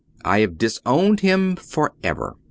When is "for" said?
1.57-1.93